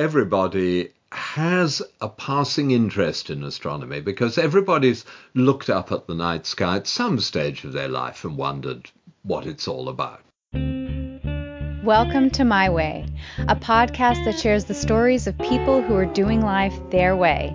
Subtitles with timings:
[0.00, 6.76] everybody has a passing interest in astronomy because everybody's looked up at the night sky
[6.76, 8.90] at some stage of their life and wondered
[9.24, 10.22] what it's all about.
[11.84, 13.04] Welcome to My Way,
[13.46, 17.54] a podcast that shares the stories of people who are doing life their way.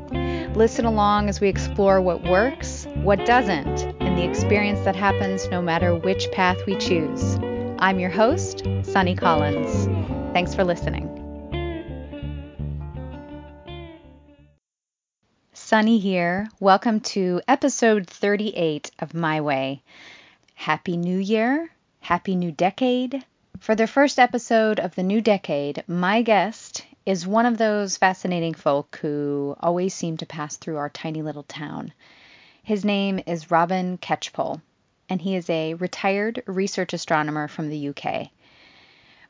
[0.53, 5.63] Listen along as we explore what works, what doesn't, and the experience that happens no
[5.63, 7.39] matter which path we choose.
[7.79, 9.87] I'm your host, Sunny Collins.
[10.31, 11.14] Thanks for listening.
[15.65, 16.47] Sunny here.
[16.59, 19.81] Welcome to episode 38 of My Way.
[20.53, 21.71] Happy New Year.
[22.01, 23.25] Happy New Decade.
[23.59, 28.53] For the first episode of the new decade, my guest is one of those fascinating
[28.53, 31.93] folk who always seem to pass through our tiny little town.
[32.61, 34.61] His name is Robin Catchpole,
[35.09, 38.29] and he is a retired research astronomer from the UK.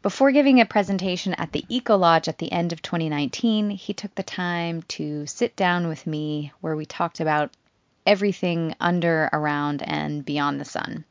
[0.06, 4.14] Before giving a presentation at the Eco Lodge at the end of 2019, he took
[4.14, 7.50] the time to sit down with me where we talked about
[8.06, 11.06] everything under, around, and beyond the sun.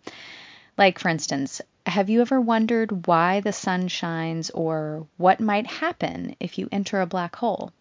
[0.79, 6.37] Like, for instance, have you ever wondered why the sun shines or what might happen
[6.39, 7.73] if you enter a black hole?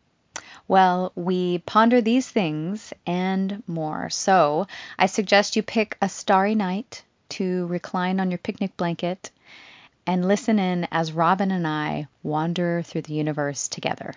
[0.67, 4.09] Well, we ponder these things and more.
[4.09, 4.65] So
[4.97, 9.29] I suggest you pick a starry night to recline on your picnic blanket
[10.05, 14.13] and listen in as Robin and I wander through the universe together.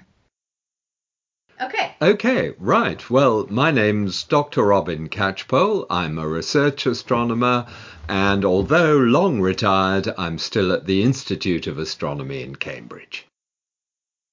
[1.60, 1.94] Okay.
[2.02, 3.08] Okay, right.
[3.08, 4.64] Well, my name's Dr.
[4.64, 5.86] Robin Catchpole.
[5.88, 7.66] I'm a research astronomer,
[8.08, 13.25] and although long retired, I'm still at the Institute of Astronomy in Cambridge.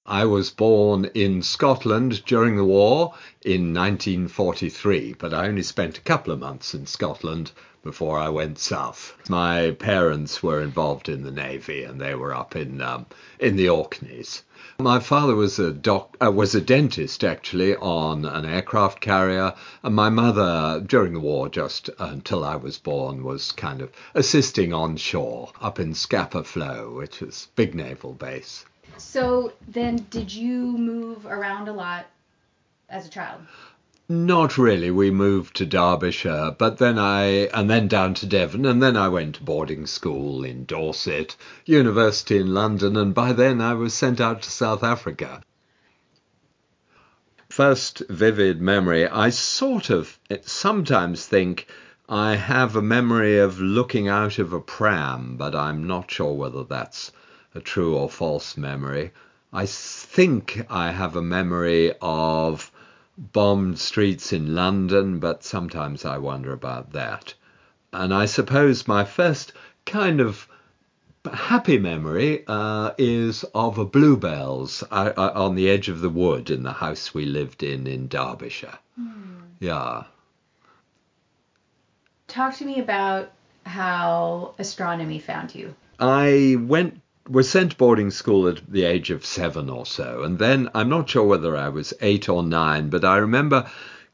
[0.05, 6.01] I was born in Scotland during the war in 1943, but I only spent a
[6.01, 9.13] couple of months in Scotland before I went south.
[9.29, 13.05] My parents were involved in the navy, and they were up in um,
[13.39, 14.43] in the Orkneys.
[14.77, 19.95] My father was a doc, uh, was a dentist actually on an aircraft carrier, and
[19.95, 24.97] my mother during the war, just until I was born, was kind of assisting on
[24.97, 28.65] shore up in Scapa Flow, which is big naval base.
[28.98, 32.05] So then, did you move around a lot
[32.89, 33.42] as a child?
[34.10, 34.92] Not really.
[34.92, 39.08] We moved to Derbyshire, but then I, and then down to Devon, and then I
[39.08, 44.20] went to boarding school in Dorset, university in London, and by then I was sent
[44.20, 45.42] out to South Africa.
[47.49, 51.67] First vivid memory, I sort of eh, sometimes think
[52.10, 56.64] I have a memory of looking out of a pram, but I'm not sure whether
[56.64, 57.11] that's
[57.55, 59.11] a true or false memory.
[59.52, 62.71] I think I have a memory of
[63.17, 67.33] bombed streets in London, but sometimes I wonder about that.
[67.92, 69.53] And I suppose my first
[69.86, 70.47] kind of
[71.31, 76.49] happy memory uh, is of a bluebells uh, uh, on the edge of the wood
[76.49, 78.80] in the house we lived in in Derbyshire.
[78.99, 79.43] Mm.
[79.59, 80.03] Yeah.
[82.27, 83.31] Talk to me about
[83.65, 85.75] how astronomy found you.
[85.99, 90.23] I went was sent boarding school at the age of seven or so.
[90.23, 93.70] And then I'm not sure whether I was eight or nine, but I remember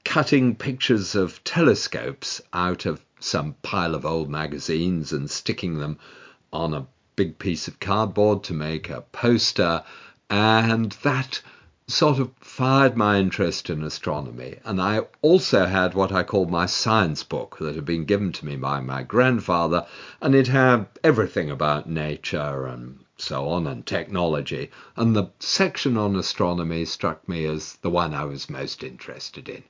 [0.06, 5.98] cutting pictures of telescopes out of some pile of old magazines and sticking them
[6.54, 9.84] on a big piece of cardboard to make a poster.
[10.30, 11.42] And that
[11.90, 14.58] sort of fired my interest in astronomy.
[14.64, 18.46] And I also had what I called my science book that had been given to
[18.46, 19.88] me by my grandfather,
[20.22, 24.70] and it had everything about nature and so on and technology.
[24.96, 29.64] And the section on astronomy struck me as the one I was most interested in.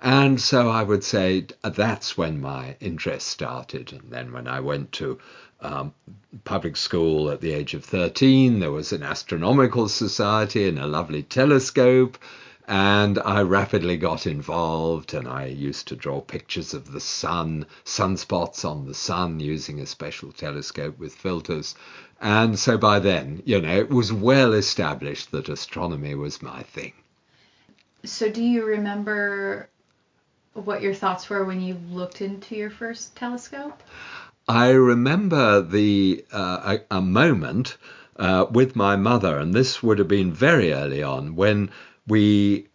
[0.00, 3.92] And so I would say that's when my interest started.
[3.92, 5.18] And then when I went to
[5.60, 5.94] um,
[6.44, 8.60] public school at the age of 13.
[8.60, 12.18] There was an astronomical society and a lovely telescope.
[12.68, 18.64] And I rapidly got involved, and I used to draw pictures of the sun, sunspots
[18.64, 21.76] on the sun using a special telescope with filters.
[22.20, 26.92] And so by then, you know, it was well established that astronomy was my thing.
[28.02, 29.68] So, do you remember
[30.64, 33.82] what your thoughts were when you looked into your first telescope?
[34.48, 37.76] I remember the uh, a, a, moment
[38.16, 41.70] uh, with my mother, and this would have been very early on when
[42.06, 42.68] we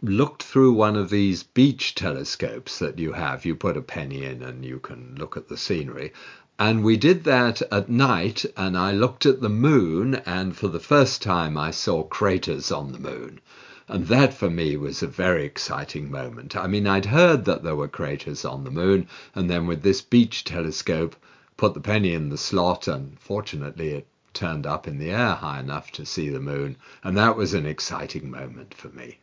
[0.00, 3.44] looked through one of these beach telescopes that you have.
[3.44, 6.12] You put a penny in and you can look at the scenery.
[6.58, 10.80] And we did that at night, and I looked at the moon, and for the
[10.80, 13.40] first time I saw craters on the moon.
[13.88, 16.54] And that for me was a very exciting moment.
[16.54, 20.02] I mean, I'd heard that there were craters on the moon, and then with this
[20.02, 21.16] beach telescope,
[21.56, 25.58] put the penny in the slot, and fortunately it turned up in the air high
[25.58, 29.18] enough to see the moon, and that was an exciting moment for me.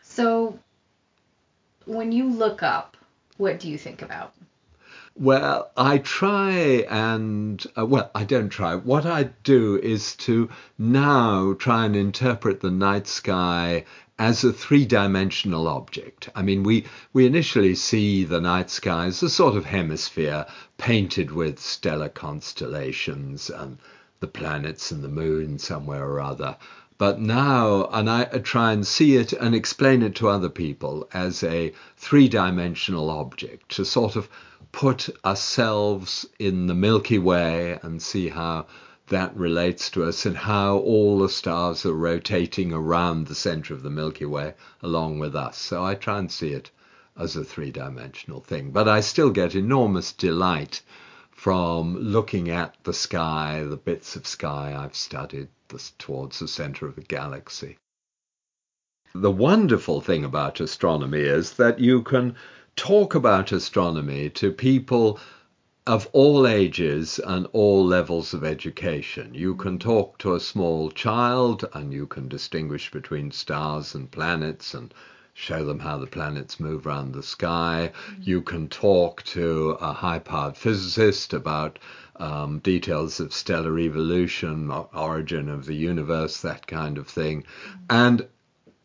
[0.00, 0.60] So,
[1.84, 2.96] when you look up,
[3.36, 4.32] what do you think about?
[5.16, 8.74] Well, I try and, uh, well, I don't try.
[8.74, 13.84] What I do is to now try and interpret the night sky
[14.18, 16.28] as a three dimensional object.
[16.34, 20.46] I mean, we, we initially see the night sky as a sort of hemisphere
[20.78, 23.78] painted with stellar constellations and
[24.20, 26.56] the planets and the moon somewhere or other.
[26.96, 31.42] But now, and I try and see it and explain it to other people as
[31.42, 34.28] a three dimensional object to sort of
[34.70, 38.66] put ourselves in the Milky Way and see how
[39.08, 43.82] that relates to us and how all the stars are rotating around the center of
[43.82, 45.58] the Milky Way along with us.
[45.58, 46.70] So I try and see it
[47.16, 48.70] as a three dimensional thing.
[48.70, 50.82] But I still get enormous delight
[51.30, 56.86] from looking at the sky, the bits of sky I've studied this, towards the center
[56.86, 57.76] of the galaxy.
[59.14, 62.34] The wonderful thing about astronomy is that you can
[62.76, 65.20] talk about astronomy to people
[65.86, 69.34] of all ages and all levels of education.
[69.34, 74.72] You can talk to a small child and you can distinguish between stars and planets
[74.72, 74.94] and
[75.34, 77.92] show them how the planets move around the sky.
[78.08, 78.22] Mm-hmm.
[78.22, 81.78] You can talk to a high powered physicist about
[82.16, 87.42] um, details of stellar evolution, origin of the universe, that kind of thing.
[87.42, 87.78] Mm-hmm.
[87.90, 88.26] And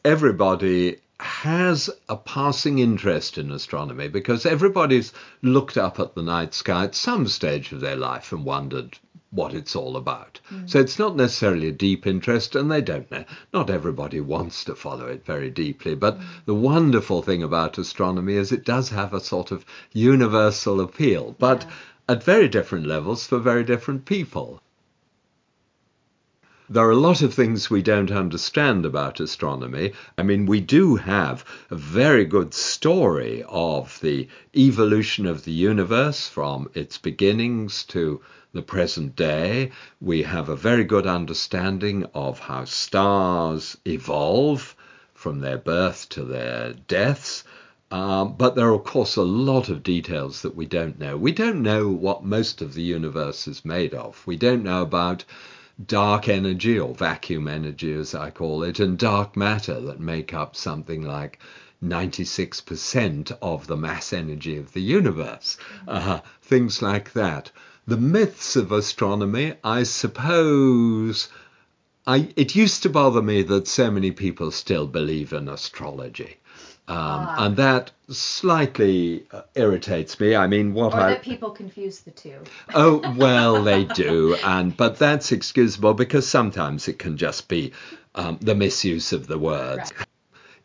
[0.04, 5.12] everybody has a passing interest in astronomy because everybody's
[5.42, 8.98] looked up at the night sky at some stage of their life and wondered
[9.32, 10.40] what it's all about.
[10.50, 10.70] Mm.
[10.70, 13.26] So it's not necessarily a deep interest, and they don't know.
[13.54, 16.24] Not everybody wants to follow it very deeply, but mm.
[16.46, 21.64] the wonderful thing about astronomy is it does have a sort of universal appeal, but
[21.64, 22.16] yeah.
[22.16, 24.62] at very different levels for very different people.
[26.72, 29.94] There are a lot of things we don't understand about astronomy.
[30.20, 36.28] I mean, we do have a very good story of the evolution of the universe
[36.28, 38.22] from its beginnings to
[38.54, 39.72] the present day.
[40.00, 44.76] We have a very good understanding of how stars evolve
[45.16, 47.44] from their birth to their deaths.
[47.90, 51.18] Um, but there are, of course, a lot of details that we don't know.
[51.18, 54.22] We don't know what most of the universe is made of.
[54.28, 55.26] We don't know about
[55.86, 60.56] dark energy or vacuum energy, as I call it, and dark matter that make up
[60.56, 61.40] something like
[61.84, 65.58] 96% of the mass energy of the universe.
[65.88, 67.52] Uh, things like that.
[67.88, 71.30] The myths of astronomy, I suppose.
[72.06, 76.38] I, it used to bother me that so many people still believe in astrology.
[76.90, 77.46] Um, ah.
[77.46, 80.36] And that slightly uh, irritates me.
[80.36, 82.40] I mean, what or I that people confuse the two.
[82.74, 87.74] oh well, they do, and but that's excusable because sometimes it can just be
[88.16, 89.92] um, the misuse of the words.
[89.96, 90.08] Right.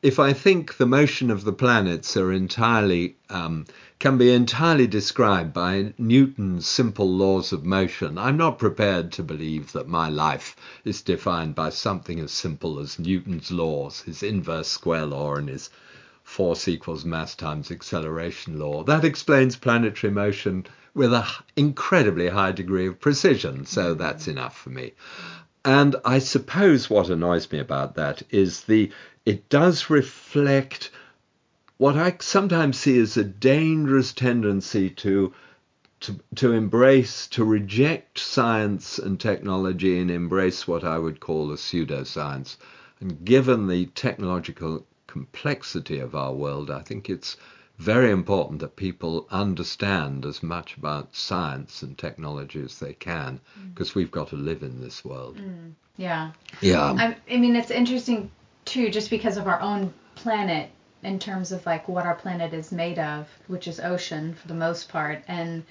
[0.00, 3.66] If I think the motion of the planets are entirely um,
[3.98, 9.72] can be entirely described by Newton's simple laws of motion, I'm not prepared to believe
[9.72, 10.56] that my life
[10.86, 15.68] is defined by something as simple as Newton's laws, his inverse square law, and his
[16.24, 18.82] force equals mass times acceleration law.
[18.82, 21.24] That explains planetary motion with an
[21.54, 24.02] incredibly high degree of precision, so mm-hmm.
[24.02, 24.92] that's enough for me.
[25.64, 28.90] And I suppose what annoys me about that is the
[29.24, 30.90] it does reflect
[31.78, 35.32] what I sometimes see as a dangerous tendency to
[36.00, 41.56] to, to embrace, to reject science and technology and embrace what I would call a
[41.56, 42.56] pseudoscience.
[43.00, 47.36] And given the technological complexity of our world, I think it's
[47.78, 53.92] very important that people understand as much about science and technology as they can because
[53.92, 53.94] mm.
[53.94, 55.36] we've got to live in this world.
[55.36, 55.74] Mm.
[55.96, 56.32] Yeah.
[56.60, 56.82] Yeah.
[56.82, 58.28] I, I mean, it's interesting
[58.64, 60.68] too, just because of our own planet
[61.04, 64.60] in terms of like what our planet is made of, which is ocean for the
[64.66, 65.62] most part, and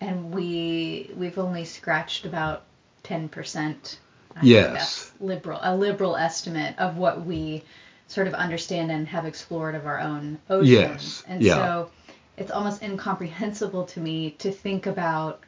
[0.00, 2.64] and we we've only scratched about
[3.04, 4.00] ten percent.
[4.42, 5.10] Yes.
[5.20, 7.64] liberal a liberal estimate of what we
[8.08, 10.70] sort of understand and have explored of our own oceans.
[10.70, 11.22] Yes.
[11.28, 11.54] And yeah.
[11.54, 11.90] so
[12.36, 15.40] it's almost incomprehensible to me to think about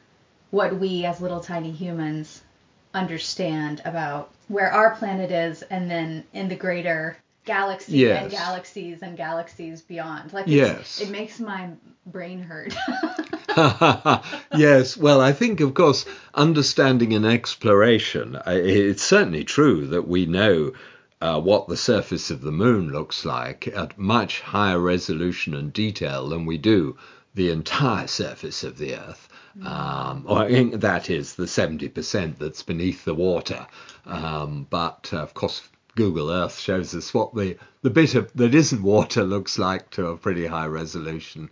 [0.51, 2.41] what we as little tiny humans
[2.93, 8.21] understand about where our planet is and then in the greater galaxy yes.
[8.21, 10.31] and galaxies and galaxies beyond.
[10.31, 11.01] Like yes.
[11.01, 11.69] it makes my
[12.05, 12.75] brain hurt.
[14.55, 20.73] yes, well, I think, of course, understanding and exploration, it's certainly true that we know
[21.21, 26.29] uh, what the surface of the moon looks like at much higher resolution and detail
[26.29, 26.97] than we do
[27.35, 29.29] the entire surface of the Earth.
[29.65, 33.67] Um, or in, that is the 70% that's beneath the water.
[34.05, 35.61] Um, but uh, of course,
[35.95, 40.07] Google Earth shows us what the, the bit of, that isn't water looks like to
[40.07, 41.49] a pretty high resolution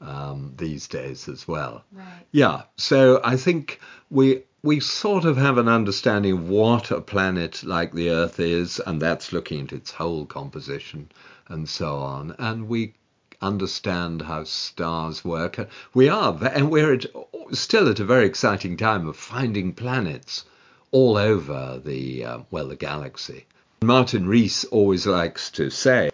[0.00, 1.84] um, these days as well.
[1.92, 2.26] Right.
[2.32, 7.64] Yeah, so I think we we sort of have an understanding of what a planet
[7.64, 11.10] like the Earth is, and that's looking at its whole composition
[11.48, 12.36] and so on.
[12.38, 12.94] And we
[13.40, 15.68] understand how stars work.
[15.94, 17.06] We are, and we're at,
[17.50, 20.44] still at a very exciting time of finding planets
[20.92, 23.46] all over the uh, well, the galaxy.
[23.82, 26.10] Martin Rees always likes to say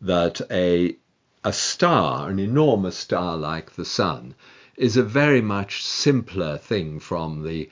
[0.00, 0.94] that a
[1.42, 4.36] a star, an enormous star like the sun,
[4.76, 7.68] is a very much simpler thing from the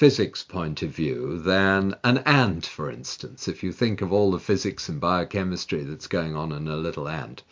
[0.00, 3.46] physics point of view than an ant, for instance.
[3.46, 7.06] If you think of all the physics and biochemistry that's going on in a little
[7.06, 7.42] ant,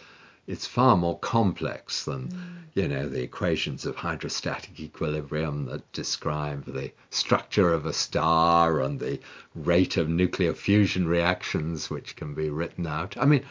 [0.47, 2.41] it's far more complex than, mm.
[2.73, 8.99] you know, the equations of hydrostatic equilibrium that describe the structure of a star and
[8.99, 9.21] the
[9.55, 13.15] rate of nuclear fusion reactions, which can be written out.
[13.19, 13.45] I mean,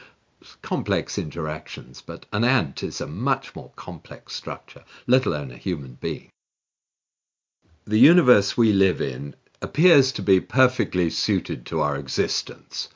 [0.64, 6.00] complex interactions, but an ant is a much more complex structure, let alone a human
[6.02, 6.32] being.
[7.90, 12.90] The universe we live in appears to be perfectly suited to our existence.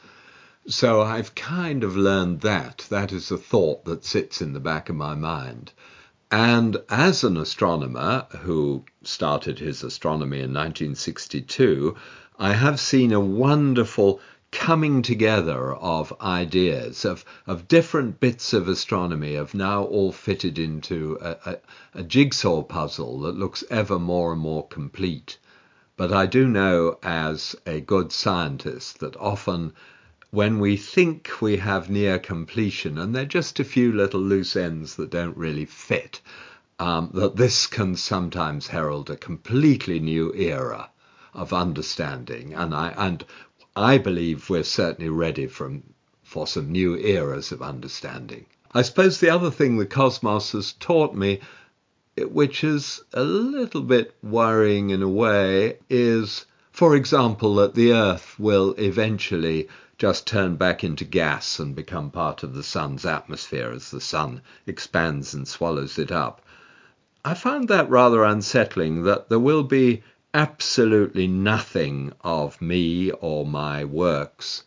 [0.68, 2.88] So I've kind of learned that.
[2.90, 5.72] That is a thought that sits in the back of my mind.
[6.30, 11.96] And as an astronomer who started his astronomy in 1962,
[12.38, 14.20] I have seen a wonderful
[14.52, 21.18] coming together of ideas, of, of different bits of astronomy, have now all fitted into
[21.22, 21.58] a, a,
[21.96, 25.38] a jigsaw puzzle that looks ever more and more complete.
[25.98, 29.74] But I do know as a good scientist that often
[30.32, 34.96] when we think we have near completion, and they're just a few little loose ends
[34.96, 36.22] that don't really fit,
[36.80, 40.90] um, that this can sometimes herald a completely new era
[41.34, 42.54] of understanding.
[42.54, 43.24] And I and
[43.76, 45.84] I believe we're certainly ready from,
[46.24, 48.46] for some new eras of understanding.
[48.74, 51.40] I suppose the other thing the cosmos has taught me,
[52.18, 58.38] which is a little bit worrying in a way, is, for example, that the Earth
[58.38, 63.92] will eventually just turn back into gas and become part of the sun's atmosphere as
[63.92, 66.42] the sun expands and swallows it up.
[67.24, 73.84] I found that rather unsettling that there will be absolutely nothing of me or my
[73.84, 74.64] works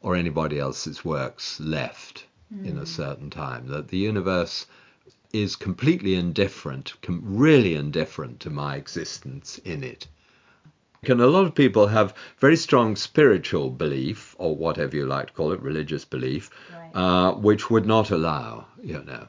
[0.00, 2.64] or anybody else's works left mm.
[2.64, 4.66] in a certain time, that the universe
[5.32, 10.06] is completely indifferent, really indifferent to my existence in it.
[11.02, 15.32] And a lot of people have very strong spiritual belief, or whatever you like to
[15.32, 16.90] call it, religious belief, right.
[16.94, 19.28] uh, which would not allow, you know,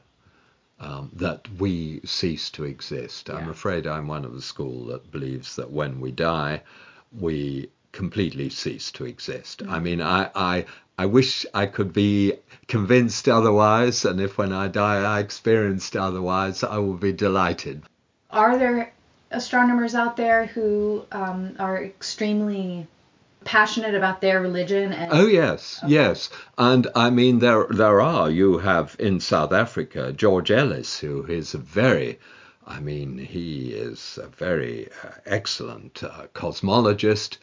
[0.79, 3.29] um, that we cease to exist.
[3.29, 3.35] Yeah.
[3.35, 6.61] I'm afraid I'm one of the school that believes that when we die,
[7.17, 9.59] we completely cease to exist.
[9.59, 9.73] Mm-hmm.
[9.73, 10.65] I mean, I, I,
[10.97, 12.33] I wish I could be
[12.67, 17.83] convinced otherwise, and if when I die I experienced otherwise, I will be delighted.
[18.31, 18.93] Are there
[19.31, 22.87] astronomers out there who um, are extremely
[23.43, 25.93] passionate about their religion and oh yes okay.
[25.93, 31.25] yes and i mean there there are you have in south africa george ellis who
[31.25, 32.19] is a very
[32.67, 37.37] i mean he is a very uh, excellent uh, cosmologist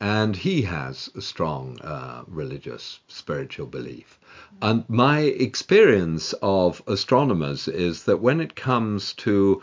[0.00, 4.18] and he has a strong uh, religious spiritual belief
[4.62, 9.62] and my experience of astronomers is that when it comes to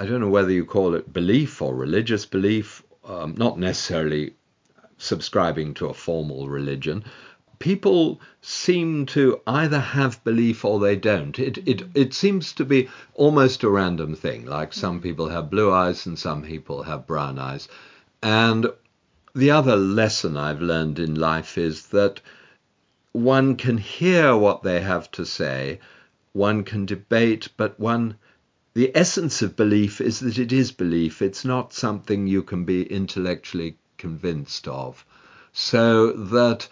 [0.00, 4.32] I don't know whether you call it belief or religious belief, um, not necessarily
[5.00, 7.02] subscribing to a formal religion.
[7.58, 11.38] People seem to either have belief or they don't.
[11.38, 11.90] It, it, mm-hmm.
[11.94, 15.02] it seems to be almost a random thing, like some mm-hmm.
[15.02, 17.68] people have blue eyes and some people have brown eyes.
[18.22, 18.66] And
[19.34, 22.20] the other lesson I've learned in life is that
[23.12, 25.80] one can hear what they have to say,
[26.32, 28.16] one can debate, but one
[28.72, 31.22] the essence of belief is that it is belief.
[31.22, 35.04] It's not something you can be intellectually convinced of.
[35.52, 36.68] So that,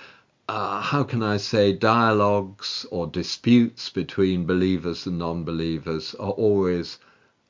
[0.48, 6.98] uh, how can I say, dialogues or disputes between believers and non believers are always,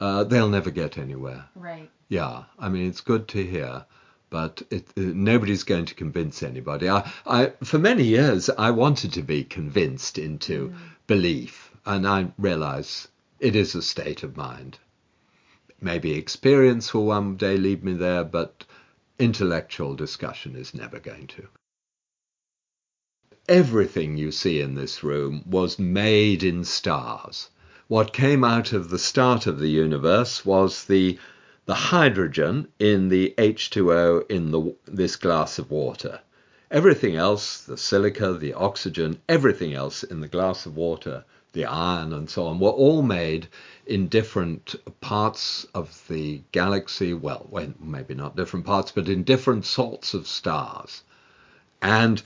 [0.00, 1.44] uh, they'll never get anywhere.
[1.54, 1.90] Right.
[2.08, 2.44] Yeah.
[2.58, 3.84] I mean, it's good to hear.
[4.30, 6.90] But it, uh, nobody's going to convince anybody.
[6.90, 10.74] I, I, for many years, I wanted to be convinced into mm.
[11.06, 13.08] belief, and I realize
[13.40, 14.78] it is a state of mind.
[15.80, 18.64] Maybe experience will one day lead me there, but
[19.18, 21.48] intellectual discussion is never going to.
[23.48, 27.48] Everything you see in this room was made in stars.
[27.86, 31.18] what came out of the start of the universe was the
[31.64, 36.20] the hydrogen in the H2O in the, this glass of water.
[36.70, 42.12] Everything else, the silica, the oxygen, everything else in the glass of water, the iron
[42.12, 43.48] and so on, were all made
[43.86, 47.14] in different parts of the galaxy.
[47.14, 47.48] Well,
[47.80, 51.02] maybe not different parts, but in different sorts of stars.
[51.80, 52.22] And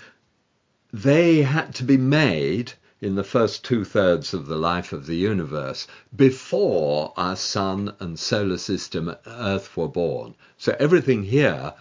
[0.92, 5.16] they had to be made in the first two thirds of the life of the
[5.16, 10.34] universe before our sun and solar system Earth were born.
[10.56, 11.74] So everything here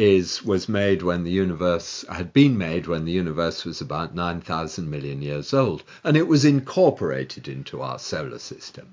[0.00, 4.88] is was made when the universe had been made when the universe was about 9,000
[4.88, 8.88] million years old, and it was incorporated into our solar system.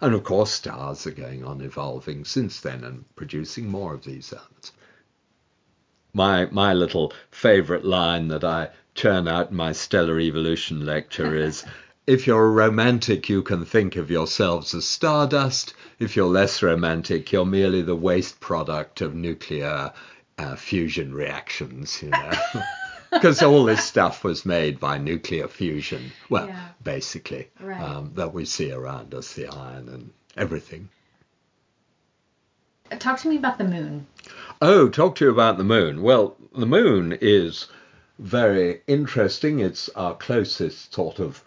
[0.00, 4.32] And of course, stars are going on evolving since then and producing more of these
[4.32, 4.72] elements.
[6.14, 11.66] My my little favorite line that I churn out in my stellar evolution lecture is
[12.06, 15.74] if you're a romantic, you can think of yourselves as stardust.
[15.98, 19.92] If you're less romantic, you're merely the waste product of nuclear
[20.38, 22.32] uh, fusion reactions, you know.
[23.10, 26.12] Because all this stuff was made by nuclear fusion.
[26.28, 26.68] Well, yeah.
[26.82, 27.80] basically, right.
[27.80, 30.88] um, that we see around us, the iron and everything.
[32.98, 34.06] Talk to me about the moon.
[34.60, 36.02] Oh, talk to you about the moon.
[36.02, 37.68] Well, the moon is
[38.18, 39.60] very interesting.
[39.60, 41.42] It's our closest sort of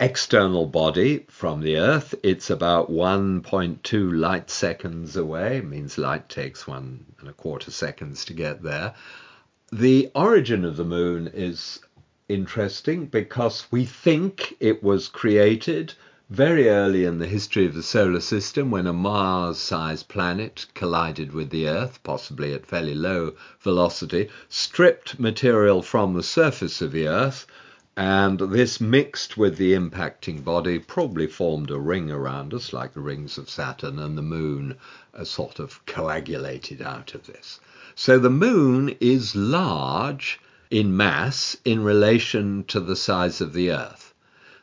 [0.00, 2.14] external body from the Earth.
[2.22, 5.56] It's about 1.2 light seconds away.
[5.56, 8.94] It means light takes one and a quarter seconds to get there.
[9.72, 11.80] The origin of the moon is
[12.28, 15.94] interesting because we think it was created
[16.30, 21.32] very early in the history of the solar system when a Mars sized planet collided
[21.32, 27.08] with the Earth, possibly at fairly low velocity, stripped material from the surface of the
[27.08, 27.46] Earth,
[27.98, 33.00] and this mixed with the impacting body probably formed a ring around us, like the
[33.00, 34.76] rings of Saturn, and the moon
[35.14, 37.58] uh, sort of coagulated out of this.
[37.96, 40.38] So the moon is large
[40.70, 44.14] in mass in relation to the size of the Earth.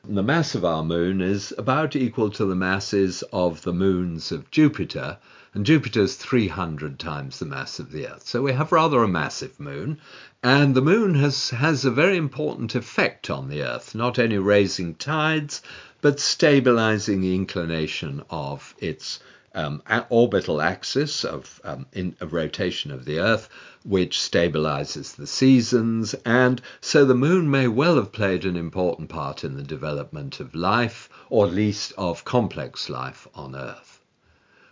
[0.07, 4.49] The mass of our moon is about equal to the masses of the moons of
[4.49, 5.17] Jupiter,
[5.55, 8.27] and Jupiter is 300 times the mass of the Earth.
[8.27, 10.01] So we have rather a massive moon,
[10.43, 14.95] and the moon has, has a very important effect on the Earth, not only raising
[14.95, 15.61] tides,
[16.01, 19.21] but stabilizing the inclination of its
[19.53, 23.47] um, orbital axis of, um, in, of rotation of the Earth,
[23.85, 26.13] which stabilizes the seasons.
[26.25, 30.53] And so the moon may well have played an important part in the development of
[30.53, 33.94] life, or at least of complex life on Earth.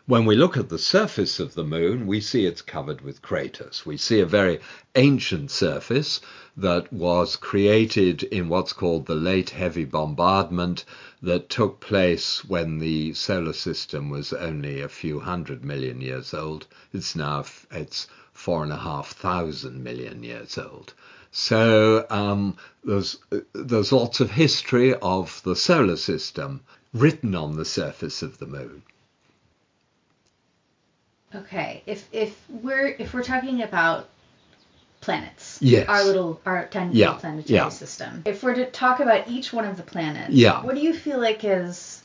[0.05, 3.85] When we look at the surface of the moon, we see it's covered with craters.
[3.85, 4.59] We see a very
[4.95, 6.19] ancient surface
[6.57, 10.83] that was created in what's called the late heavy bombardment
[11.21, 16.67] that took place when the solar system was only a few hundred million years old.
[16.91, 20.93] It's now it's four and a half thousand million years old.
[21.31, 23.19] So um, there's
[23.53, 26.59] there's lots of history of the solar system
[26.93, 28.83] written on the surface of the moon.
[31.35, 34.09] Okay, if if we're if we're talking about
[35.01, 35.87] planets, yes.
[35.89, 37.13] our little our tiny yeah.
[37.13, 37.69] planetary yeah.
[37.69, 38.23] system.
[38.25, 40.63] If we're to talk about each one of the planets, yeah.
[40.63, 42.03] what do you feel like is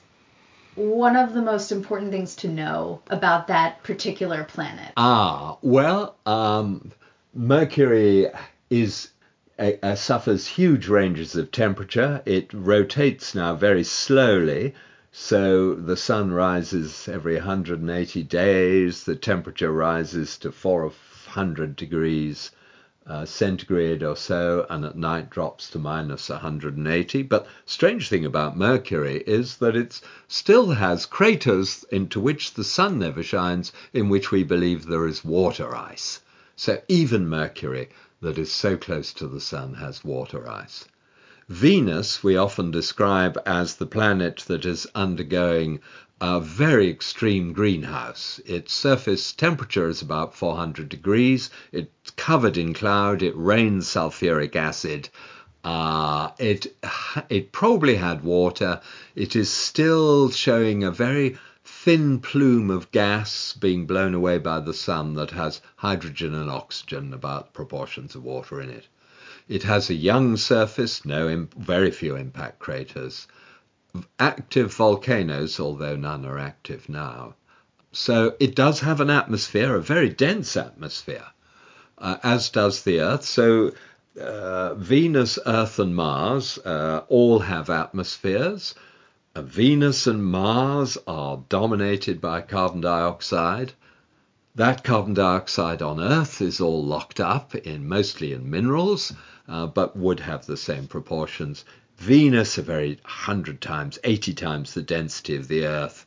[0.75, 4.93] one of the most important things to know about that particular planet?
[4.97, 6.93] Ah, well, um,
[7.35, 8.29] Mercury
[8.71, 9.11] is
[9.59, 12.23] uh, suffers huge ranges of temperature.
[12.25, 14.75] It rotates now very slowly
[15.13, 22.51] so the sun rises every 180 days, the temperature rises to 400 degrees
[23.09, 27.23] uh, centigrade or so, and at night drops to minus 180.
[27.23, 32.99] But strange thing about Mercury is that it still has craters into which the sun
[32.99, 36.21] never shines, in which we believe there is water ice.
[36.55, 37.89] So even Mercury,
[38.21, 40.85] that is so close to the sun, has water ice.
[41.51, 45.81] Venus we often describe as the planet that is undergoing
[46.21, 48.39] a very extreme greenhouse.
[48.45, 51.49] Its surface temperature is about 400 degrees.
[51.73, 53.23] It's covered in cloud.
[53.23, 55.09] It rains sulfuric acid.
[55.65, 56.77] Uh, it
[57.31, 58.83] it probably had water.
[59.15, 64.75] It is still showing a very thin plume of gas being blown away by the
[64.75, 68.87] sun that has hydrogen and oxygen, about proportions of water in it.
[69.49, 73.27] It has a young surface, no, very few impact craters,
[74.19, 77.35] active volcanoes, although none are active now.
[77.93, 81.27] So it does have an atmosphere, a very dense atmosphere,
[81.97, 83.25] uh, as does the Earth.
[83.25, 83.73] So
[84.21, 88.75] uh, Venus, Earth, and Mars uh, all have atmospheres.
[89.35, 93.73] Venus and Mars are dominated by carbon dioxide.
[94.59, 99.13] That carbon dioxide on Earth is all locked up in mostly in minerals,
[99.47, 101.65] uh, but would have the same proportions.
[101.97, 106.05] Venus, a very hundred times, 80 times the density of the Earth.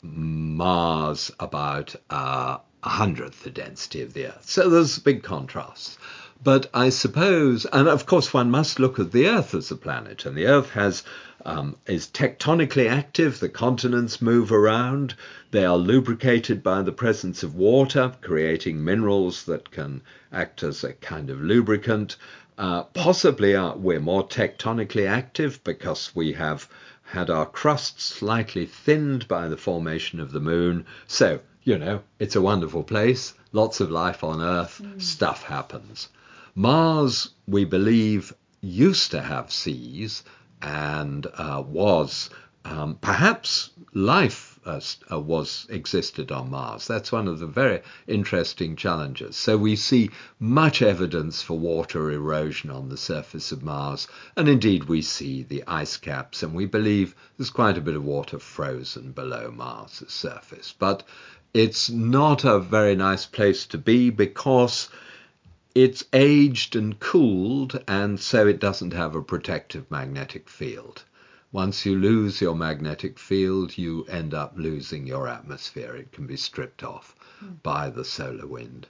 [0.00, 4.48] Mars, about uh, a hundredth the density of the Earth.
[4.48, 5.98] So there's big contrasts.
[6.42, 10.24] But I suppose, and of course, one must look at the Earth as a planet,
[10.24, 11.02] and the Earth has
[11.44, 13.40] um, is tectonically active.
[13.40, 15.14] The continents move around.
[15.50, 20.92] They are lubricated by the presence of water, creating minerals that can act as a
[20.94, 22.16] kind of lubricant.
[22.58, 26.68] Uh, possibly uh, we're more tectonically active because we have
[27.04, 30.84] had our crust slightly thinned by the formation of the moon.
[31.06, 35.00] So, you know, it's a wonderful place, lots of life on Earth, mm.
[35.00, 36.08] stuff happens.
[36.54, 40.24] Mars, we believe, used to have seas
[40.62, 42.30] and uh, was
[42.64, 46.86] um, perhaps life uh, uh, was existed on Mars.
[46.86, 49.36] That's one of the very interesting challenges.
[49.36, 54.84] So we see much evidence for water erosion on the surface of Mars, and indeed
[54.84, 59.12] we see the ice caps, and we believe there's quite a bit of water frozen
[59.12, 60.74] below Mars' surface.
[60.78, 61.04] But
[61.54, 64.90] it's not a very nice place to be because
[65.74, 71.04] it's aged and cooled, and so it doesn't have a protective magnetic field.
[71.52, 75.94] Once you lose your magnetic field, you end up losing your atmosphere.
[75.94, 77.62] It can be stripped off mm.
[77.62, 78.86] by the solar wind.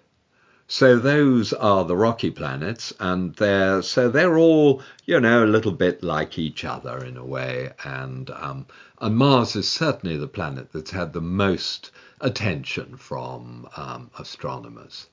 [0.70, 5.72] So those are the rocky planets, and they're so they're all you know a little
[5.72, 7.72] bit like each other in a way.
[7.84, 8.66] And um,
[9.00, 15.06] and Mars is certainly the planet that's had the most attention from um, astronomers.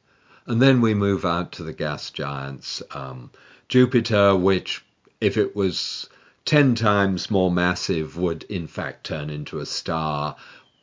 [0.48, 3.32] And then we move out to the gas giants, um,
[3.68, 4.86] Jupiter, which
[5.20, 6.08] if it was
[6.46, 10.36] 10 times more massive would in fact turn into a star,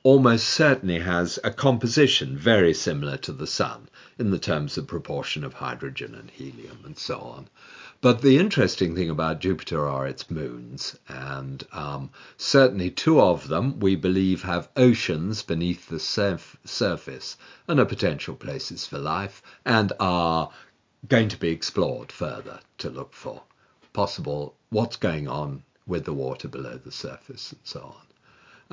[0.03, 5.45] almost certainly has a composition very similar to the Sun in the terms of proportion
[5.45, 7.49] of hydrogen and helium and so on.
[8.03, 13.79] But the interesting thing about Jupiter are its moons, and um, certainly two of them
[13.79, 17.37] we believe have oceans beneath the surf- surface
[17.69, 20.51] and are potential places for life, and are
[21.09, 23.43] going to be explored further to look for
[23.93, 28.07] possible what's going on with the water below the surface and so on.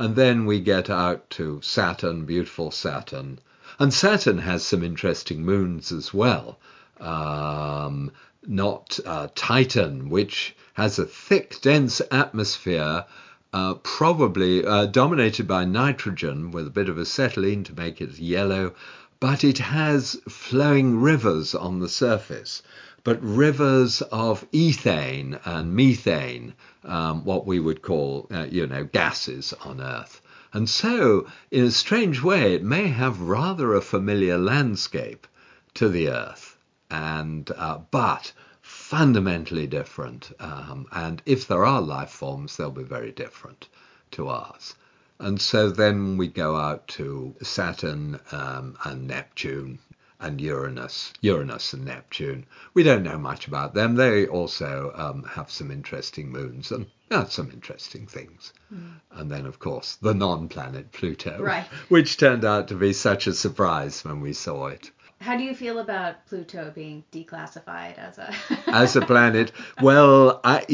[0.06, 3.38] And then we get out to Saturn, beautiful Saturn.
[3.78, 6.58] And Saturn has some interesting moons as well.
[7.00, 8.12] Um,
[8.46, 13.06] not uh, Titan, which has a thick, dense atmosphere,
[13.52, 18.74] uh, probably uh, dominated by nitrogen with a bit of acetylene to make it yellow,
[19.20, 22.62] but it has flowing rivers on the surface
[23.04, 29.54] but rivers of ethane and methane, um, what we would call, uh, you know, gases
[29.62, 30.22] on Earth.
[30.52, 35.28] And so, in a strange way, it may have rather a familiar landscape
[35.76, 36.49] to the Earth,
[36.90, 40.32] and uh, but fundamentally different.
[40.40, 43.68] Um, and if there are life forms, they'll be very different
[44.12, 44.76] to ours.
[45.20, 49.80] And so then we go out to Saturn um, and Neptune,
[50.22, 52.46] and Uranus, Uranus and Neptune.
[52.74, 53.96] We don't know much about them.
[53.96, 58.54] They also um, have some interesting moons and uh, some interesting things.
[58.74, 59.00] Mm.
[59.12, 61.66] And then, of course, the non-planet Pluto, right.
[61.88, 64.92] which turned out to be such a surprise when we saw it.
[65.22, 68.34] How do you feel about Pluto being declassified as a
[68.68, 69.52] as a planet?
[69.82, 70.66] Well, I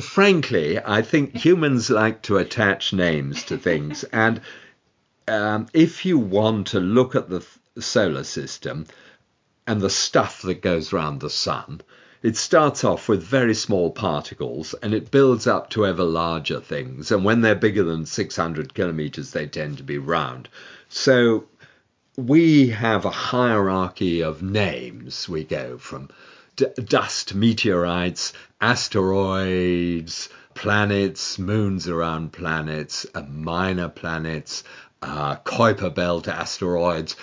[0.00, 4.40] frankly, I think humans like to attach names to things, and
[5.26, 7.44] um, if you want to look at the
[7.80, 8.86] solar system
[9.66, 11.80] and the stuff that goes around the sun,
[12.22, 17.12] it starts off with very small particles and it builds up to ever larger things.
[17.12, 20.48] And when they're bigger than 600 kilometers, they tend to be round.
[20.88, 21.44] So
[22.18, 25.28] we have a hierarchy of names.
[25.28, 26.08] We go from
[26.56, 34.64] d- dust, meteorites, asteroids, planets, moons around planets, uh, minor planets,
[35.00, 37.14] uh, Kuiper belt asteroids,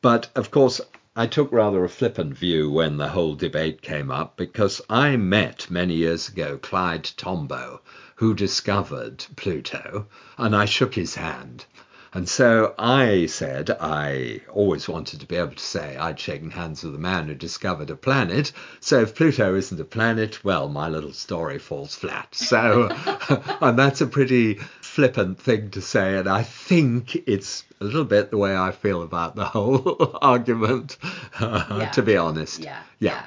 [0.00, 0.80] but of course,
[1.14, 5.70] I took rather a flippant view when the whole debate came up because I met
[5.70, 7.80] many years ago Clyde Tombaugh,
[8.14, 10.06] who discovered Pluto,
[10.38, 11.66] and I shook his hand.
[12.12, 16.82] And so I said I always wanted to be able to say I'd shaken hands
[16.82, 18.50] with the man who discovered a planet.
[18.80, 22.34] So if Pluto isn't a planet, well, my little story falls flat.
[22.34, 22.88] So,
[23.60, 28.30] and that's a pretty flippant thing to say, and I think it's a little bit
[28.32, 30.96] the way I feel about the whole argument,
[31.38, 31.90] uh, yeah.
[31.90, 32.58] to be honest.
[32.58, 32.82] Yeah.
[32.98, 33.24] yeah.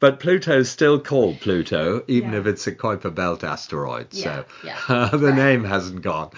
[0.00, 2.40] but Pluto's still called Pluto, even Yeah.
[2.40, 4.08] if it's a Kuiper Belt asteroid.
[4.10, 4.44] Yeah, so
[4.88, 5.08] yeah.
[5.12, 5.34] the Right.
[5.34, 6.30] name hasn't gone.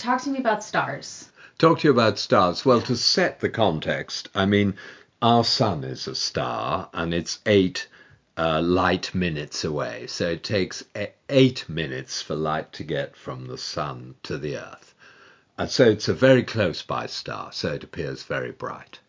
[0.00, 1.28] Talk to me about stars.
[1.58, 2.64] Talk to you about stars.
[2.64, 4.76] Well, to set the context, I mean,
[5.20, 7.86] our sun is a star and it's eight
[8.38, 10.06] uh, light minutes away.
[10.06, 10.82] So it takes
[11.28, 14.94] eight minutes for light to get from the sun to the earth.
[15.58, 19.00] And so it's a very close by star, so it appears very bright.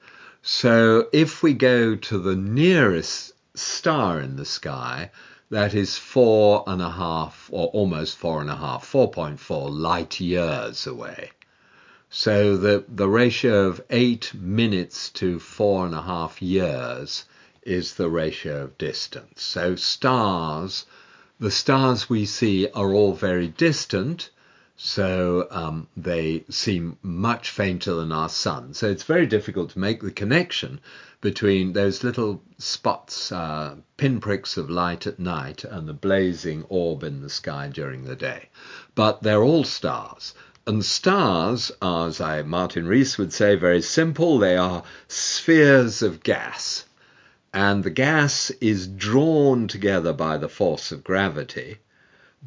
[0.41, 5.11] So if we go to the nearest star in the sky,
[5.51, 10.87] that is four and a half, or almost four and a half, 4.4 light years
[10.87, 11.31] away.
[12.09, 17.25] So the, the ratio of eight minutes to four and a half years
[17.63, 19.43] is the ratio of distance.
[19.43, 20.85] So stars,
[21.37, 24.29] the stars we see are all very distant,
[24.83, 28.73] so um, they seem much fainter than our sun.
[28.73, 30.79] So it's very difficult to make the connection
[31.21, 37.21] between those little spots, uh, pinpricks of light at night, and the blazing orb in
[37.21, 38.49] the sky during the day.
[38.95, 40.33] But they're all stars.
[40.65, 44.39] And stars are, as I, Martin Rees would say, very simple.
[44.39, 46.85] They are spheres of gas.
[47.53, 51.77] And the gas is drawn together by the force of gravity.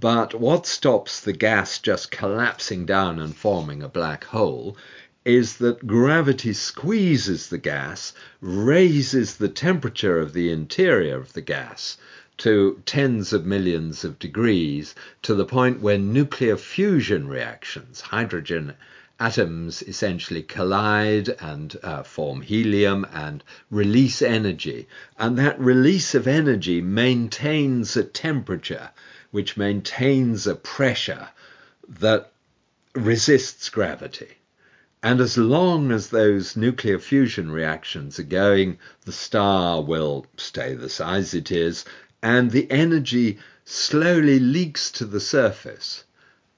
[0.00, 4.76] But what stops the gas just collapsing down and forming a black hole
[5.24, 11.96] is that gravity squeezes the gas, raises the temperature of the interior of the gas
[12.38, 18.74] to tens of millions of degrees to the point where nuclear fusion reactions, hydrogen
[19.20, 24.88] atoms essentially collide and uh, form helium and release energy.
[25.20, 28.90] And that release of energy maintains a temperature
[29.34, 31.28] which maintains a pressure
[31.88, 32.30] that
[32.94, 34.28] resists gravity.
[35.02, 40.88] And as long as those nuclear fusion reactions are going, the star will stay the
[40.88, 41.84] size it is,
[42.22, 46.03] and the energy slowly leaks to the surface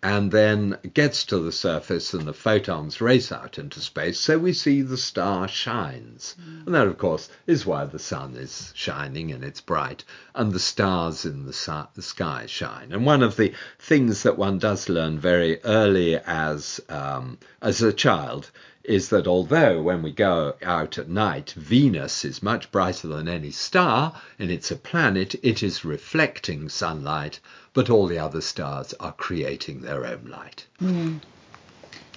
[0.07, 4.21] and then gets to the surface and the photons race out into space.
[4.21, 6.37] So we see the star shines.
[6.65, 10.61] And that, of course, is why the sun is shining and it's bright, and the
[10.61, 12.93] stars in the, su- the sky shine.
[12.93, 17.93] And one of the things that one does learn very early as, um, as a
[17.93, 18.53] child
[18.87, 23.51] is that although when we go out at night, Venus is much brighter than any
[23.51, 27.41] star and it's a planet, it is reflecting sunlight,
[27.75, 30.67] but all the other stars are creating their own light.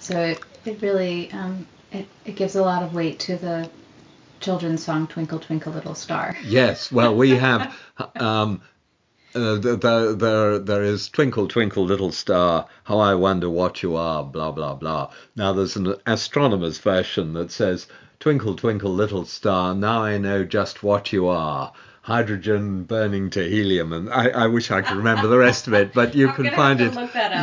[0.00, 3.68] So it, it really um, it, it gives a lot of weight to the
[4.40, 6.36] children's song Twinkle Twinkle Little Star.
[6.44, 7.76] Yes, well, we have.
[8.16, 8.62] Um,
[9.34, 14.24] uh, there, there, there is Twinkle, Twinkle, Little Star, How I Wonder What You Are,
[14.24, 15.10] blah, blah, blah.
[15.36, 17.86] Now, there's an astronomer's version that says,
[18.18, 21.72] Twinkle, Twinkle, Little Star, now I know just what you are.
[22.02, 25.92] Hydrogen burning to helium, and I, I wish I could remember the rest of it,
[25.92, 26.94] but you I'm can find it.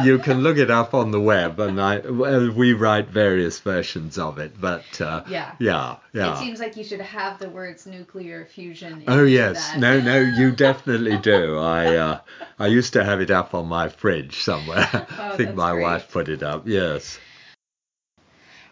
[0.03, 4.17] You can look it up on the web, and I well, we write various versions
[4.17, 4.59] of it.
[4.59, 5.51] But uh, Yeah.
[5.59, 6.33] yeah, yeah.
[6.33, 9.03] It seems like you should have the words nuclear fusion.
[9.07, 9.79] Oh yes, that.
[9.79, 11.59] no, no, you definitely do.
[11.59, 12.19] I uh,
[12.57, 14.89] I used to have it up on my fridge somewhere.
[15.19, 15.83] I think Oh, my great.
[15.83, 16.67] wife put it up.
[16.67, 17.19] Yes.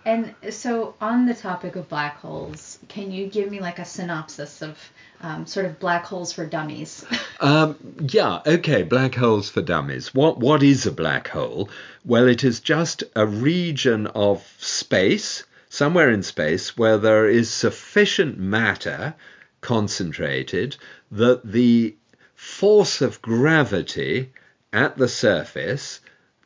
[0.03, 4.61] And so, on the topic of black holes, can you give me like a synopsis
[4.61, 4.77] of
[5.25, 7.03] um, sort of black holes for dummies?
[7.41, 10.15] Um, yeah, okay, black holes for dummies.
[10.15, 11.69] What what is a black hole?
[12.05, 18.39] Well, it is just a region of space, somewhere in space, where there is sufficient
[18.39, 19.15] matter
[19.59, 20.77] concentrated
[21.11, 21.97] that the
[22.35, 24.31] force of gravity
[24.71, 25.99] at the surface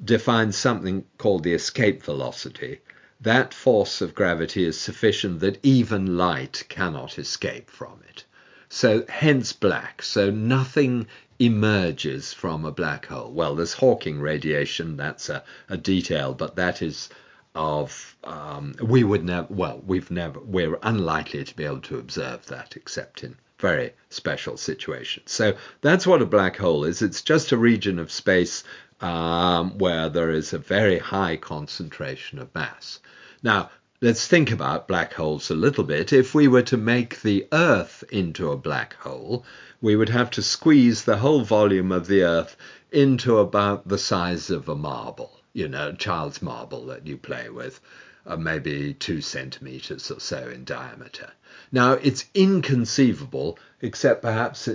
[0.04, 2.80] defines something called the escape velocity.
[3.22, 8.26] That force of gravity is sufficient that even light cannot escape from it.
[8.70, 10.04] So hence black.
[10.04, 11.08] So nothing
[11.40, 13.32] emerges from a black hole.
[13.32, 14.98] Well, there's Hawking radiation.
[14.98, 17.10] That's a, a detail, but that is
[17.56, 19.48] of um, we would never.
[19.50, 20.40] Well, we've never.
[20.40, 25.32] We're unlikely to be able to observe that except in very special situations.
[25.32, 27.02] So that's what a black hole is.
[27.02, 28.64] It's just a region of space
[29.02, 33.00] um, where there is a very high concentration of mass.
[33.42, 36.14] Now, let's think about black holes a little bit.
[36.14, 39.44] If we were to make the Earth into a black hole,
[39.82, 42.56] we would have to squeeze the whole volume of the Earth
[42.94, 47.82] into about the size of a marble, you know, child's marble that you play with,
[48.26, 51.32] uh, maybe two centimeters or so in diameter.
[51.70, 54.70] Now, it's inconceivable, except perhaps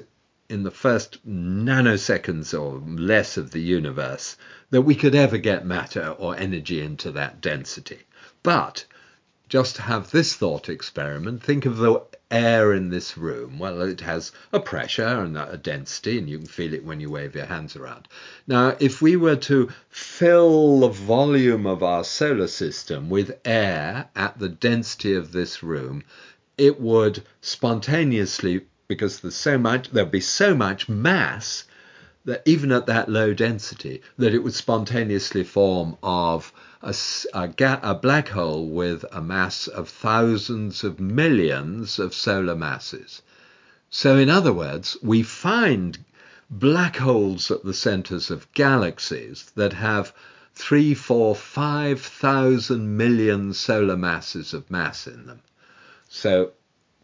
[0.50, 4.36] in the first nanoseconds or less of the universe,
[4.68, 8.00] that we could ever get matter or energy into that density.
[8.42, 8.84] But
[9.54, 11.40] just have this thought experiment.
[11.40, 13.56] Think of the air in this room.
[13.56, 17.08] Well, it has a pressure and a density, and you can feel it when you
[17.08, 18.08] wave your hands around.
[18.48, 24.40] Now, if we were to fill the volume of our solar system with air at
[24.40, 26.02] the density of this room,
[26.58, 31.62] it would spontaneously, because there's so much, there'd be so much mass
[32.24, 36.94] that even at that low density, that it would spontaneously form of a,
[37.34, 43.22] a, ga- a, black hole with a mass of thousands of millions of solar masses.
[43.90, 45.98] So, in other words, we find
[46.50, 50.12] black holes at the centers of galaxies that have
[50.54, 55.40] three, four, five thousand million solar masses of mass in them.
[56.08, 56.52] So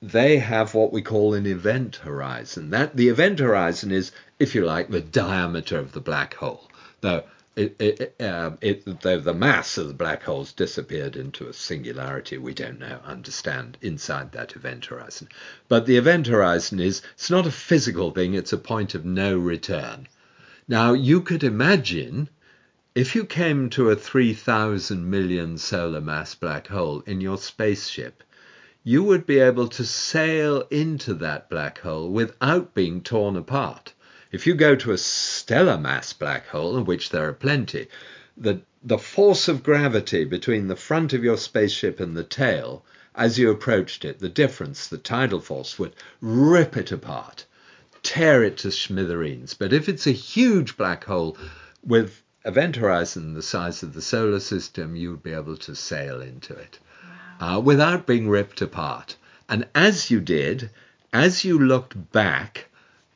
[0.02, 2.70] they have what we call an event horizon.
[2.70, 6.70] That the event horizon is, if you like, the diameter of the black hole.
[7.02, 11.52] Though it, it, um, it, though the mass of the black holes disappeared into a
[11.52, 15.28] singularity, we don't know understand inside that event horizon.
[15.68, 19.36] But the event horizon is it's not a physical thing; it's a point of no
[19.36, 20.08] return.
[20.66, 22.30] Now you could imagine
[22.94, 28.22] if you came to a 3,000 million solar mass black hole in your spaceship
[28.82, 33.92] you would be able to sail into that black hole without being torn apart.
[34.32, 37.88] If you go to a stellar mass black hole, of which there are plenty,
[38.38, 42.82] the, the force of gravity between the front of your spaceship and the tail,
[43.14, 47.44] as you approached it, the difference, the tidal force, would rip it apart,
[48.02, 49.52] tear it to smithereens.
[49.52, 51.36] But if it's a huge black hole
[51.84, 56.22] with event horizon the size of the solar system, you would be able to sail
[56.22, 56.78] into it
[57.40, 59.16] uh, without being ripped apart.
[59.48, 60.70] And as you did,
[61.12, 62.66] as you looked back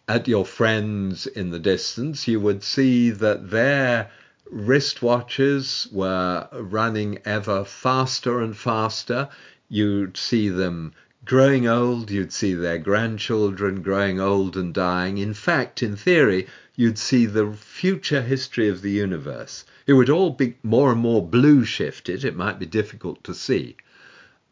[0.09, 4.11] at your friends in the distance, you would see that their
[4.53, 9.29] wristwatches were running ever faster and faster.
[9.69, 10.93] You'd see them
[11.25, 15.19] growing old, you'd see their grandchildren growing old and dying.
[15.19, 19.65] In fact, in theory, you'd see the future history of the universe.
[19.87, 22.25] It would all be more and more blue shifted.
[22.25, 23.77] It might be difficult to see.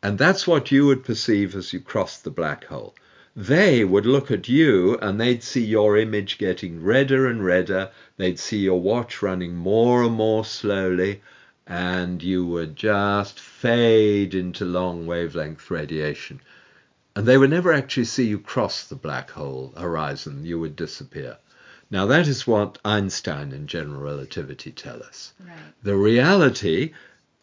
[0.03, 2.95] And that's what you would perceive as you crossed the black hole.
[3.37, 7.91] They would look at you and they'd see your image getting redder and redder.
[8.17, 11.23] They'd see your watch running more and more slowly,
[11.67, 16.41] and you would just fade into long wavelength radiation.
[17.15, 20.45] And they would never actually see you cross the black hole horizon.
[20.45, 21.38] You would disappear.
[21.91, 25.33] Now, that is what Einstein and general relativity tell us.
[25.38, 25.57] Right.
[25.83, 26.93] The reality,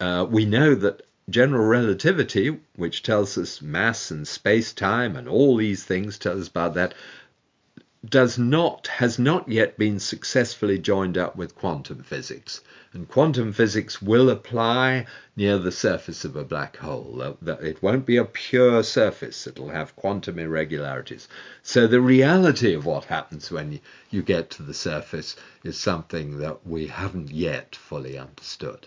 [0.00, 5.56] uh, we know that general relativity, which tells us mass and space time and all
[5.56, 6.94] these things tell us about that,
[8.08, 12.62] does not has not yet been successfully joined up with quantum physics.
[12.92, 17.22] And quantum physics will apply near the surface of a black hole.
[17.22, 21.28] Uh, it won't be a pure surface, it'll have quantum irregularities.
[21.62, 26.66] So the reality of what happens when you get to the surface is something that
[26.66, 28.86] we haven't yet fully understood.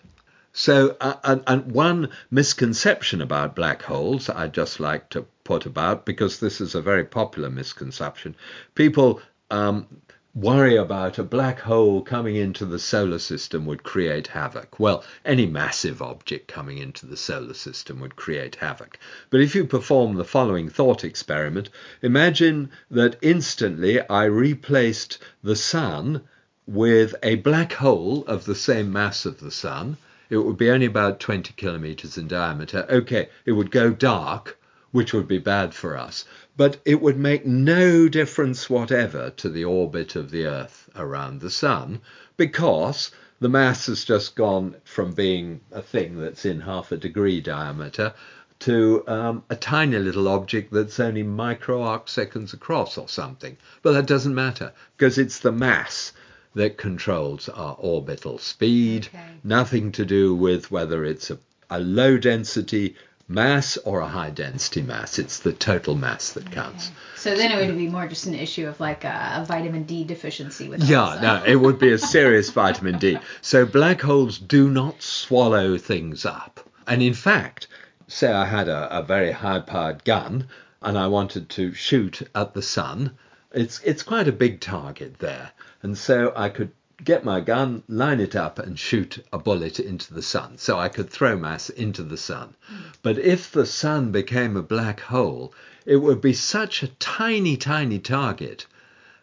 [0.56, 6.39] So, uh, and, one misconception about black holes I'd just like to put about, because
[6.39, 8.36] this is a very popular misconception,
[8.76, 9.88] people um,
[10.36, 14.80] worry about a black hole coming into the solar system would create havoc.
[14.80, 19.00] Well, any massive object coming into the solar system would create havoc.
[19.32, 21.70] But if you perform the following thought experiment,
[22.04, 26.22] imagine that instantly I replaced the sun
[26.68, 29.98] with a black hole of the same mass of the sun
[30.30, 32.86] it would be only about 20 kilometers in diameter.
[32.90, 34.58] Okay, it would go dark,
[34.92, 39.66] which would be bad for us, but it would make no difference whatever to the
[39.66, 42.00] orbit of the Earth around the Sun
[42.38, 47.42] because the mass has just gone from being a thing that's in half a degree
[47.42, 48.14] diameter
[48.60, 53.58] to um, a tiny little object that's only micro arc seconds across or something.
[53.82, 56.14] But that doesn't matter because it's the mass
[56.56, 59.24] that controls our orbital speed, okay.
[59.44, 61.38] nothing to do with whether it's a,
[61.70, 62.96] a, low density
[63.28, 65.18] mass or a high density mass.
[65.18, 66.88] It's the total mass that counts.
[66.88, 66.96] Okay.
[67.18, 70.04] So then it would be more just an issue of like a, a vitamin D
[70.04, 73.18] deficiency with Yeah, no, it would be a serious vitamin D.
[73.42, 76.60] So black holes do not swallow things up.
[76.86, 77.68] And in fact,
[78.08, 80.47] say I had a, a very high powered gun
[80.82, 83.12] and I wanted to shoot at the sun,
[83.54, 85.51] it's it's quite a big target there.
[85.84, 86.72] And so I could
[87.04, 90.58] get my gun, line it up, and shoot a bullet into the sun.
[90.58, 92.56] So I could throw mass into the sun.
[93.04, 95.54] But if the sun became a black hole,
[95.86, 98.66] it would be such a tiny, tiny target.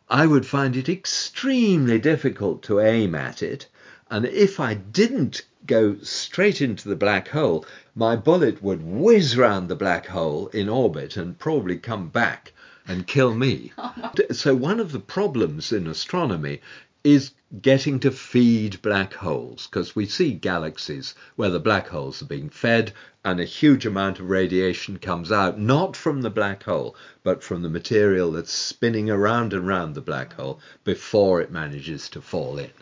[0.08, 3.66] I would find it extremely difficult to aim at it.
[4.10, 7.64] And if I didn't go straight into the black hole,
[7.94, 12.52] my bullet would whiz round the black hole in orbit and probably come back
[12.90, 13.72] and kill me.
[14.02, 16.60] Oh, so, one of the problems in astronomy
[17.04, 17.30] is
[17.62, 22.50] getting to feed black holes because we see galaxies where the black holes are being
[22.50, 22.92] fed
[23.24, 27.62] and a huge amount of radiation comes out, not from the black hole, but from
[27.62, 32.58] the material that's spinning around and around the black hole before it manages to fall
[32.58, 32.72] in.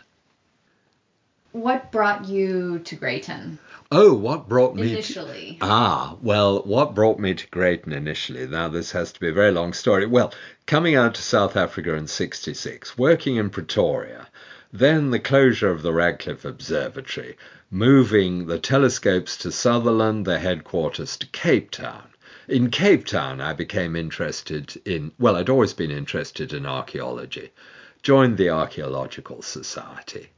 [1.51, 3.57] What brought you to Greyton?
[3.91, 5.57] Oh, what brought me initially?
[5.59, 8.45] To, ah, well, what brought me to Greyton initially?
[8.45, 10.05] Now, this has to be a very long story.
[10.05, 10.31] Well,
[10.67, 14.27] coming out to South Africa in 66, working in Pretoria,
[14.71, 17.35] then the closure of the Radcliffe Observatory,
[17.71, 22.09] moving the telescopes to Sutherland, the headquarters to Cape Town.
[22.47, 27.49] In Cape Town, I became interested in, well, I'd always been interested in archaeology,
[28.03, 30.29] joined the Archaeological Society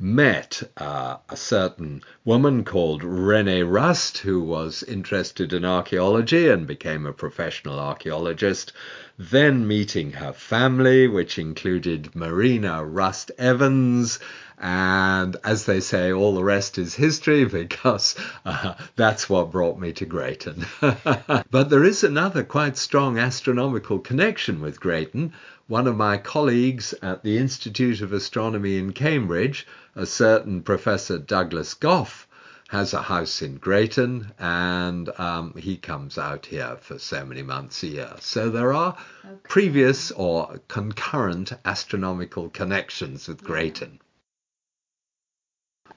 [0.00, 7.04] met uh, a certain woman called Renee Rust, who was interested in archaeology and became
[7.06, 8.72] a professional archaeologist.
[9.18, 14.20] Then meeting her family, which included Marina Rust Evans.
[14.60, 19.92] And as they say, all the rest is history because uh, that's what brought me
[19.94, 20.66] to Greyton.
[20.80, 25.32] but there is another quite strong astronomical connection with Greyton.
[25.68, 31.74] One of my colleagues at the Institute of Astronomy in Cambridge a certain Professor Douglas
[31.74, 32.26] Gough
[32.68, 37.82] has a house in Greyton, and um, he comes out here for so many months
[37.82, 38.14] a year.
[38.20, 38.96] So there are
[39.26, 39.34] okay.
[39.42, 44.00] previous or concurrent astronomical connections with Greyton.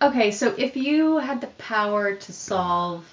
[0.02, 3.06] Okay, so if you had the power to solve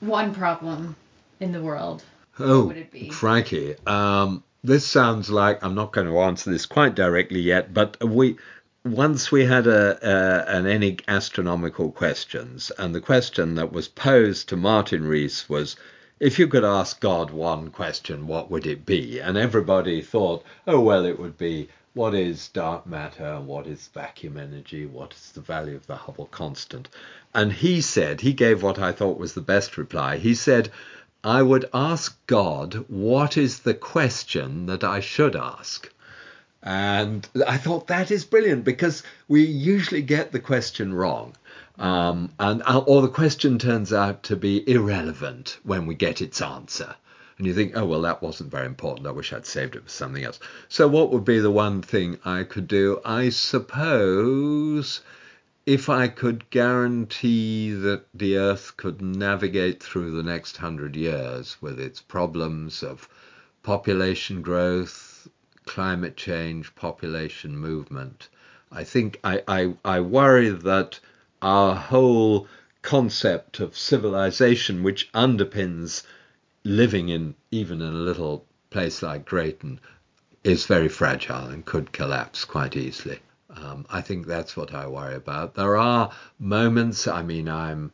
[0.00, 0.96] one problem
[1.40, 2.02] in the world,
[2.38, 3.10] oh, what would it be?
[3.10, 8.02] Frankie, um, this sounds like I'm not going to answer this quite directly yet, but
[8.02, 8.36] we
[8.84, 14.48] once we had a, a, an any astronomical questions, and the question that was posed
[14.48, 15.76] to Martin Rees was,
[16.20, 19.18] if you could ask God one question, what would it be?
[19.18, 24.36] And everybody thought, oh well, it would be what is dark matter, what is vacuum
[24.36, 26.88] energy, what is the value of the Hubble constant?
[27.34, 30.18] And he said, he gave what I thought was the best reply.
[30.18, 30.70] He said,
[31.26, 35.92] I would ask God, what is the question that I should ask?
[36.62, 41.34] And I thought that is brilliant because we usually get the question wrong.
[41.80, 46.40] Um, and uh, or the question turns out to be irrelevant when we get its
[46.40, 46.94] answer.
[47.38, 49.08] And you think, oh, well, that wasn't very important.
[49.08, 50.38] I wish I'd saved it for something else.
[50.68, 53.00] So, what would be the one thing I could do?
[53.04, 55.00] I suppose
[55.66, 61.80] if I could guarantee that the Earth could navigate through the next hundred years with
[61.80, 63.08] its problems of
[63.64, 65.26] population growth,
[65.64, 68.28] climate change, population movement.
[68.70, 71.00] I think I, I, I worry that
[71.42, 72.46] our whole
[72.82, 76.04] concept of civilization, which underpins
[76.62, 79.80] living in even in a little place like Greyton,
[80.44, 83.18] is very fragile and could collapse quite easily.
[83.56, 85.54] Um, I think that's what I worry about.
[85.54, 87.92] There are moments, I mean, I'm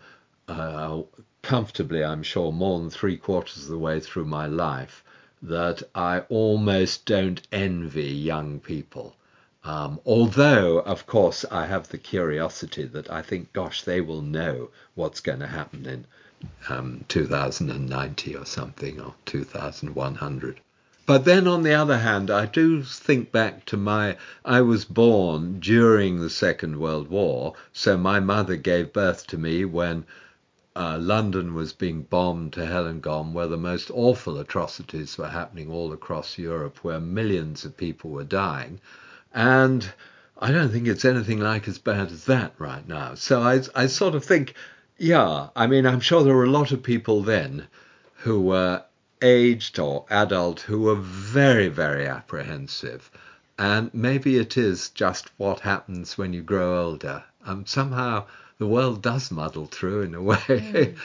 [0.49, 1.03] uh,
[1.43, 5.05] comfortably, I'm sure, more than three quarters of the way through my life
[5.43, 9.17] that I almost don't envy young people.
[9.65, 14.71] Um, although, of course, I have the curiosity that I think, gosh, they will know
[14.95, 16.07] what's going to happen in
[16.69, 20.61] um, 2090 or something, or 2100.
[21.05, 24.17] But then, on the other hand, I do think back to my.
[24.45, 29.65] I was born during the Second World War, so my mother gave birth to me
[29.65, 30.05] when
[30.77, 35.29] uh, London was being bombed to hell and gone, where the most awful atrocities were
[35.29, 38.81] happening all across Europe, where millions of people were dying.
[39.35, 39.93] And
[40.39, 43.17] I don't think it's anything like as bad as that right now.
[43.17, 44.55] So I, I sort of think,
[44.99, 47.67] yeah, I mean, I'm sure there were a lot of people then
[48.19, 48.85] who were
[49.23, 53.11] aged or adult who are very, very apprehensive.
[53.59, 57.25] And maybe it is just what happens when you grow older.
[57.47, 58.27] Um, somehow
[58.59, 60.37] the world does muddle through in a way.
[60.37, 60.99] Mm.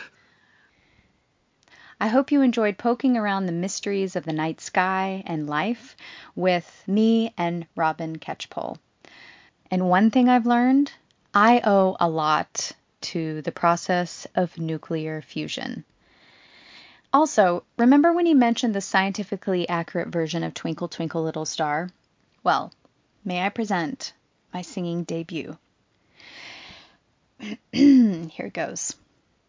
[1.99, 5.95] I hope you enjoyed poking around the mysteries of the night sky and life
[6.35, 8.77] with me and Robin Catchpole.
[9.71, 10.91] And one thing I've learned
[11.33, 15.83] I owe a lot to the process of nuclear fusion.
[17.13, 21.89] Also, remember when he mentioned the scientifically accurate version of Twinkle Twinkle Little Star?
[22.43, 22.71] Well,
[23.23, 24.13] may I present
[24.53, 25.57] my singing debut.
[27.71, 28.95] Here goes.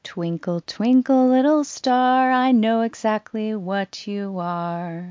[0.05, 5.11] Twinkle, twinkle, little star, I know exactly what you are.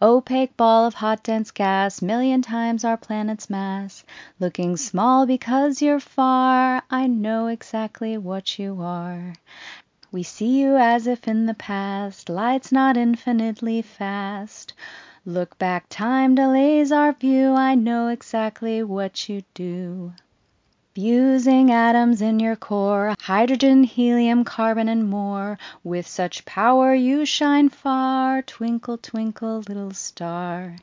[0.00, 4.02] Opaque ball of hot dense gas, million times our planet's mass.
[4.40, 9.34] Looking small because you're far, I know exactly what you are.
[10.12, 14.74] We see you as if in the past, lights not infinitely fast.
[15.24, 20.12] Look back, time delays our view, I know exactly what you do.
[20.94, 25.58] Fusing atoms in your core, hydrogen, helium, carbon, and more.
[25.82, 30.76] With such power you shine far, twinkle, twinkle, little star.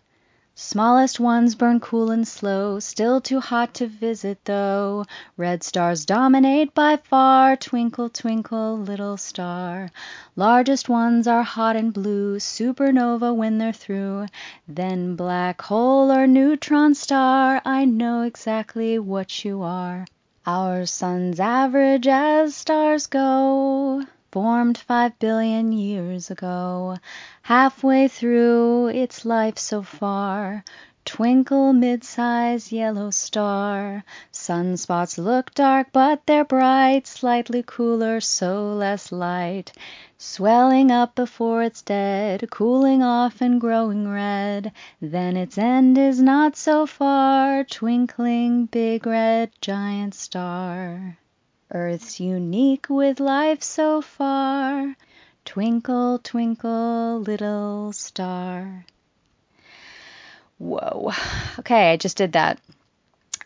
[0.62, 5.06] Smallest ones burn cool and slow, still too hot to visit though.
[5.38, 9.90] Red stars dominate by far, twinkle, twinkle, little star.
[10.36, 14.26] Largest ones are hot and blue, supernova when they're through.
[14.68, 20.08] Then black hole or neutron star, I know exactly what you are.
[20.46, 26.98] Our sun's average as stars go formed five billion years ago.
[27.42, 30.64] Halfway through its life so far,
[31.06, 34.04] twinkle mid-size yellow star.
[34.32, 39.72] Sunspots look dark, but they're bright, slightly cooler, so less light.
[40.20, 44.72] Swelling up before it's dead, cooling off and growing red.
[45.02, 51.18] Then its end is not so far, twinkling big red giant star.
[51.72, 54.96] Earth's unique with life so far.
[55.46, 58.86] Twinkle, twinkle, little star.
[60.58, 61.12] Whoa.
[61.60, 62.60] Okay, I just did that.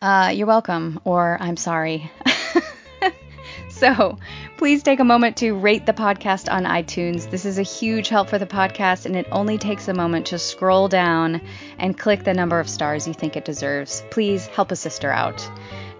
[0.02, 2.10] Uh, you're welcome, or I'm sorry.
[3.70, 4.18] so,
[4.58, 7.30] please take a moment to rate the podcast on iTunes.
[7.30, 10.40] This is a huge help for the podcast, and it only takes a moment to
[10.40, 11.42] scroll down
[11.78, 14.02] and click the number of stars you think it deserves.
[14.12, 15.50] Please help a sister out.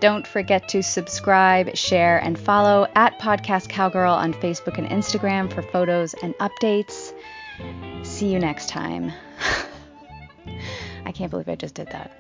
[0.04, 5.62] Don't forget to subscribe, share, and follow at Podcast Cowgirl on Facebook and Instagram for
[5.62, 7.14] photos and updates.
[8.04, 9.14] See you next time.
[11.06, 12.12] I can't believe I just did that.